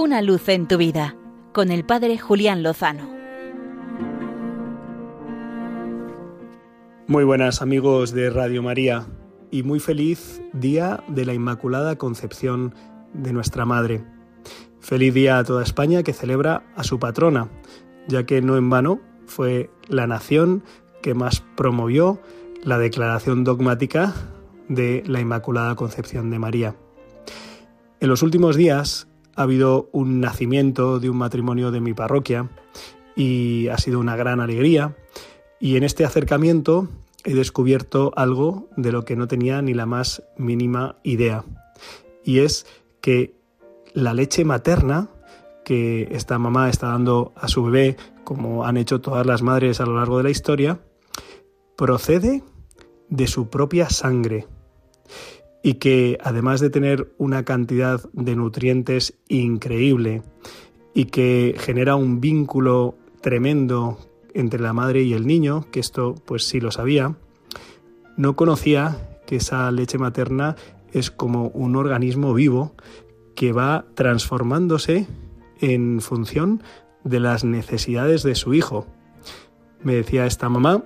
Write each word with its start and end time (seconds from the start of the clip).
Una 0.00 0.22
luz 0.22 0.48
en 0.48 0.68
tu 0.68 0.76
vida 0.76 1.16
con 1.52 1.72
el 1.72 1.84
Padre 1.84 2.18
Julián 2.18 2.62
Lozano. 2.62 3.10
Muy 7.08 7.24
buenas 7.24 7.62
amigos 7.62 8.12
de 8.12 8.30
Radio 8.30 8.62
María 8.62 9.08
y 9.50 9.64
muy 9.64 9.80
feliz 9.80 10.40
día 10.52 11.02
de 11.08 11.24
la 11.24 11.34
Inmaculada 11.34 11.98
Concepción 11.98 12.76
de 13.12 13.32
nuestra 13.32 13.64
Madre. 13.64 14.04
Feliz 14.78 15.14
día 15.14 15.36
a 15.36 15.42
toda 15.42 15.64
España 15.64 16.04
que 16.04 16.12
celebra 16.12 16.62
a 16.76 16.84
su 16.84 17.00
patrona, 17.00 17.50
ya 18.06 18.24
que 18.24 18.40
no 18.40 18.56
en 18.56 18.70
vano 18.70 19.00
fue 19.26 19.68
la 19.88 20.06
nación 20.06 20.62
que 21.02 21.14
más 21.14 21.40
promovió 21.56 22.20
la 22.62 22.78
declaración 22.78 23.42
dogmática 23.42 24.14
de 24.68 25.02
la 25.08 25.20
Inmaculada 25.20 25.74
Concepción 25.74 26.30
de 26.30 26.38
María. 26.38 26.76
En 27.98 28.08
los 28.08 28.22
últimos 28.22 28.54
días 28.54 29.07
ha 29.38 29.42
habido 29.42 29.88
un 29.92 30.20
nacimiento 30.20 30.98
de 30.98 31.08
un 31.08 31.16
matrimonio 31.16 31.70
de 31.70 31.80
mi 31.80 31.94
parroquia 31.94 32.50
y 33.14 33.68
ha 33.68 33.78
sido 33.78 34.00
una 34.00 34.16
gran 34.16 34.40
alegría. 34.40 34.96
Y 35.60 35.76
en 35.76 35.84
este 35.84 36.04
acercamiento 36.04 36.88
he 37.24 37.34
descubierto 37.34 38.12
algo 38.16 38.68
de 38.76 38.90
lo 38.90 39.04
que 39.04 39.14
no 39.14 39.28
tenía 39.28 39.62
ni 39.62 39.74
la 39.74 39.86
más 39.86 40.24
mínima 40.36 40.96
idea. 41.04 41.44
Y 42.24 42.40
es 42.40 42.66
que 43.00 43.36
la 43.94 44.12
leche 44.12 44.44
materna 44.44 45.08
que 45.64 46.08
esta 46.10 46.36
mamá 46.40 46.68
está 46.68 46.88
dando 46.88 47.32
a 47.36 47.46
su 47.46 47.62
bebé, 47.62 47.96
como 48.24 48.64
han 48.64 48.76
hecho 48.76 49.00
todas 49.00 49.24
las 49.24 49.42
madres 49.42 49.80
a 49.80 49.86
lo 49.86 49.94
largo 49.94 50.16
de 50.16 50.24
la 50.24 50.30
historia, 50.30 50.80
procede 51.76 52.42
de 53.08 53.26
su 53.28 53.50
propia 53.50 53.88
sangre 53.88 54.48
y 55.62 55.74
que 55.74 56.18
además 56.22 56.60
de 56.60 56.70
tener 56.70 57.12
una 57.18 57.44
cantidad 57.44 58.00
de 58.12 58.36
nutrientes 58.36 59.14
increíble 59.28 60.22
y 60.94 61.06
que 61.06 61.54
genera 61.58 61.96
un 61.96 62.20
vínculo 62.20 62.96
tremendo 63.20 63.98
entre 64.34 64.60
la 64.60 64.72
madre 64.72 65.02
y 65.02 65.12
el 65.12 65.26
niño, 65.26 65.66
que 65.70 65.80
esto 65.80 66.14
pues 66.24 66.46
sí 66.46 66.60
lo 66.60 66.70
sabía, 66.70 67.16
no 68.16 68.36
conocía 68.36 69.20
que 69.26 69.36
esa 69.36 69.70
leche 69.70 69.98
materna 69.98 70.56
es 70.92 71.10
como 71.10 71.48
un 71.48 71.76
organismo 71.76 72.34
vivo 72.34 72.74
que 73.34 73.52
va 73.52 73.84
transformándose 73.94 75.06
en 75.60 76.00
función 76.00 76.62
de 77.04 77.20
las 77.20 77.44
necesidades 77.44 78.22
de 78.22 78.34
su 78.34 78.54
hijo. 78.54 78.86
Me 79.82 79.94
decía 79.94 80.26
esta 80.26 80.48
mamá 80.48 80.82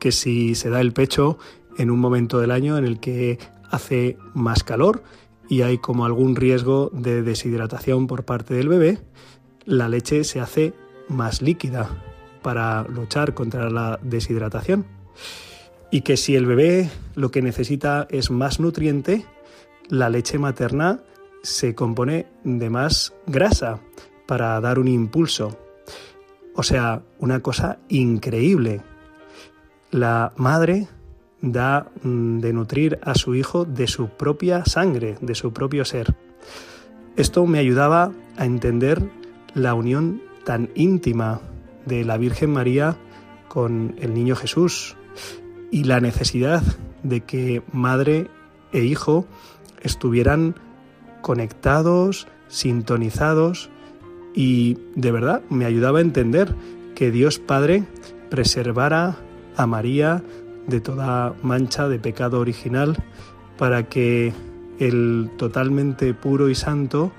que 0.00 0.12
si 0.12 0.54
se 0.54 0.70
da 0.70 0.80
el 0.80 0.92
pecho 0.92 1.38
en 1.78 1.90
un 1.90 2.00
momento 2.00 2.40
del 2.40 2.50
año 2.50 2.76
en 2.76 2.84
el 2.84 3.00
que 3.00 3.38
hace 3.72 4.16
más 4.34 4.62
calor 4.62 5.02
y 5.48 5.62
hay 5.62 5.78
como 5.78 6.04
algún 6.04 6.36
riesgo 6.36 6.90
de 6.92 7.22
deshidratación 7.22 8.06
por 8.06 8.24
parte 8.24 8.54
del 8.54 8.68
bebé, 8.68 8.98
la 9.64 9.88
leche 9.88 10.24
se 10.24 10.40
hace 10.40 10.72
más 11.08 11.42
líquida 11.42 11.90
para 12.42 12.84
luchar 12.84 13.34
contra 13.34 13.70
la 13.70 13.98
deshidratación. 14.02 14.86
Y 15.90 16.02
que 16.02 16.16
si 16.16 16.36
el 16.36 16.46
bebé 16.46 16.90
lo 17.14 17.30
que 17.30 17.42
necesita 17.42 18.06
es 18.10 18.30
más 18.30 18.60
nutriente, 18.60 19.26
la 19.88 20.08
leche 20.08 20.38
materna 20.38 21.00
se 21.42 21.74
compone 21.74 22.26
de 22.44 22.70
más 22.70 23.12
grasa 23.26 23.80
para 24.26 24.60
dar 24.60 24.78
un 24.78 24.88
impulso. 24.88 25.58
O 26.54 26.62
sea, 26.62 27.02
una 27.18 27.40
cosa 27.40 27.78
increíble. 27.88 28.80
La 29.90 30.32
madre 30.36 30.88
da 31.42 31.90
mm, 32.02 32.38
de 32.38 32.52
nutrir 32.52 32.98
a 33.02 33.14
su 33.14 33.34
hijo 33.34 33.64
de 33.64 33.86
su 33.86 34.08
propia 34.08 34.64
sangre, 34.64 35.16
de 35.20 35.34
su 35.34 35.52
propio 35.52 35.84
ser. 35.84 36.14
Esto 37.16 37.44
me 37.46 37.58
ayudaba 37.58 38.12
a 38.36 38.46
entender 38.46 39.02
la 39.54 39.74
unión 39.74 40.22
tan 40.44 40.70
íntima 40.74 41.40
de 41.84 42.04
la 42.04 42.16
Virgen 42.16 42.52
María 42.52 42.96
con 43.48 43.96
el 44.00 44.14
niño 44.14 44.34
Jesús 44.34 44.96
y 45.70 45.84
la 45.84 46.00
necesidad 46.00 46.62
de 47.02 47.20
que 47.22 47.62
madre 47.72 48.28
e 48.72 48.84
hijo 48.84 49.26
estuvieran 49.82 50.54
conectados, 51.20 52.28
sintonizados 52.48 53.70
y 54.34 54.78
de 54.94 55.12
verdad 55.12 55.42
me 55.50 55.66
ayudaba 55.66 55.98
a 55.98 56.02
entender 56.02 56.54
que 56.94 57.10
Dios 57.10 57.38
Padre 57.38 57.84
preservara 58.30 59.16
a 59.56 59.66
María 59.66 60.22
de 60.66 60.80
toda 60.80 61.34
mancha 61.42 61.88
de 61.88 61.98
pecado 61.98 62.40
original 62.40 62.96
para 63.58 63.88
que 63.88 64.32
el 64.78 65.30
totalmente 65.36 66.14
puro 66.14 66.48
y 66.48 66.54
santo 66.54 67.12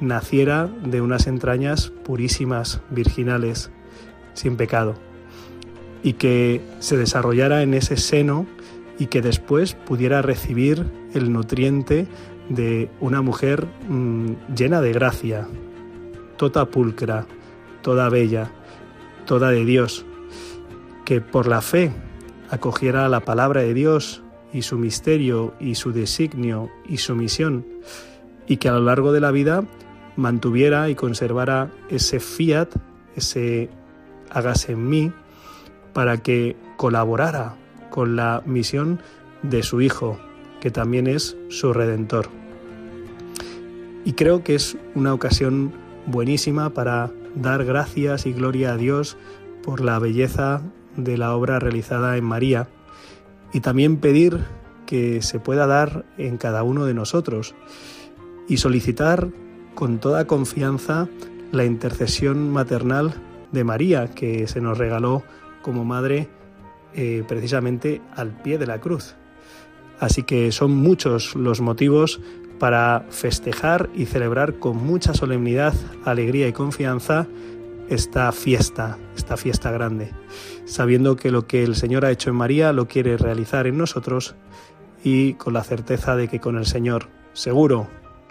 naciera 0.00 0.66
de 0.66 1.00
unas 1.00 1.26
entrañas 1.26 1.92
purísimas, 2.04 2.80
virginales, 2.90 3.70
sin 4.34 4.56
pecado, 4.56 4.94
y 6.02 6.14
que 6.14 6.62
se 6.78 6.96
desarrollara 6.96 7.62
en 7.62 7.74
ese 7.74 7.96
seno 7.96 8.46
y 8.98 9.06
que 9.06 9.22
después 9.22 9.74
pudiera 9.74 10.22
recibir 10.22 10.86
el 11.14 11.32
nutriente 11.32 12.06
de 12.48 12.90
una 13.00 13.22
mujer 13.22 13.66
mm, 13.88 14.54
llena 14.54 14.80
de 14.80 14.92
gracia, 14.92 15.46
toda 16.36 16.66
pulcra, 16.66 17.26
toda 17.82 18.08
bella, 18.08 18.50
toda 19.26 19.50
de 19.50 19.64
Dios, 19.64 20.04
que 21.04 21.20
por 21.20 21.46
la 21.46 21.60
fe 21.60 21.92
acogiera 22.50 23.08
la 23.08 23.20
palabra 23.20 23.62
de 23.62 23.74
Dios 23.74 24.22
y 24.52 24.62
su 24.62 24.76
misterio 24.76 25.54
y 25.60 25.76
su 25.76 25.92
designio 25.92 26.70
y 26.88 26.98
su 26.98 27.14
misión, 27.14 27.64
y 28.46 28.56
que 28.56 28.68
a 28.68 28.72
lo 28.72 28.80
largo 28.80 29.12
de 29.12 29.20
la 29.20 29.30
vida 29.30 29.64
mantuviera 30.16 30.88
y 30.90 30.94
conservara 30.94 31.70
ese 31.88 32.20
fiat, 32.20 32.68
ese 33.16 33.70
hágase 34.30 34.72
en 34.72 34.88
mí, 34.88 35.12
para 35.92 36.18
que 36.18 36.56
colaborara 36.76 37.56
con 37.90 38.16
la 38.16 38.42
misión 38.44 39.00
de 39.42 39.62
su 39.62 39.80
Hijo, 39.80 40.18
que 40.60 40.70
también 40.70 41.06
es 41.06 41.36
su 41.48 41.72
Redentor. 41.72 42.28
Y 44.04 44.12
creo 44.14 44.42
que 44.42 44.54
es 44.54 44.76
una 44.94 45.14
ocasión 45.14 45.72
buenísima 46.06 46.70
para 46.70 47.10
dar 47.34 47.64
gracias 47.64 48.26
y 48.26 48.32
gloria 48.32 48.72
a 48.72 48.76
Dios 48.76 49.16
por 49.62 49.80
la 49.80 49.98
belleza 49.98 50.62
de 50.96 51.18
la 51.18 51.34
obra 51.34 51.58
realizada 51.58 52.16
en 52.16 52.24
María 52.24 52.68
y 53.52 53.60
también 53.60 53.98
pedir 53.98 54.44
que 54.86 55.22
se 55.22 55.38
pueda 55.38 55.66
dar 55.66 56.04
en 56.18 56.36
cada 56.36 56.62
uno 56.62 56.84
de 56.84 56.94
nosotros 56.94 57.54
y 58.48 58.56
solicitar 58.56 59.28
con 59.74 59.98
toda 59.98 60.26
confianza 60.26 61.08
la 61.52 61.64
intercesión 61.64 62.50
maternal 62.50 63.14
de 63.52 63.64
María 63.64 64.08
que 64.08 64.46
se 64.46 64.60
nos 64.60 64.78
regaló 64.78 65.22
como 65.62 65.84
madre 65.84 66.28
eh, 66.94 67.24
precisamente 67.28 68.00
al 68.16 68.30
pie 68.42 68.58
de 68.58 68.66
la 68.66 68.80
cruz. 68.80 69.14
Así 70.00 70.22
que 70.22 70.50
son 70.50 70.74
muchos 70.74 71.34
los 71.36 71.60
motivos 71.60 72.20
para 72.58 73.06
festejar 73.10 73.88
y 73.94 74.06
celebrar 74.06 74.58
con 74.58 74.76
mucha 74.76 75.14
solemnidad, 75.14 75.74
alegría 76.04 76.48
y 76.48 76.52
confianza 76.52 77.26
esta 77.90 78.30
fiesta, 78.30 78.96
esta 79.16 79.36
fiesta 79.36 79.70
grande, 79.72 80.12
sabiendo 80.64 81.16
que 81.16 81.30
lo 81.30 81.46
que 81.46 81.64
el 81.64 81.74
Señor 81.74 82.04
ha 82.04 82.10
hecho 82.12 82.30
en 82.30 82.36
María 82.36 82.72
lo 82.72 82.86
quiere 82.86 83.16
realizar 83.16 83.66
en 83.66 83.76
nosotros 83.76 84.36
y 85.02 85.34
con 85.34 85.52
la 85.52 85.64
certeza 85.64 86.14
de 86.14 86.28
que 86.28 86.40
con 86.40 86.56
el 86.56 86.66
Señor, 86.66 87.08
seguro, 87.32 87.88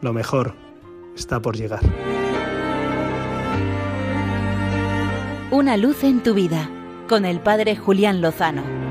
lo 0.00 0.14
mejor 0.14 0.54
está 1.14 1.40
por 1.40 1.56
llegar. 1.56 1.80
Una 5.50 5.76
luz 5.76 6.02
en 6.02 6.22
tu 6.22 6.32
vida, 6.32 6.70
con 7.06 7.26
el 7.26 7.38
Padre 7.38 7.76
Julián 7.76 8.22
Lozano. 8.22 8.81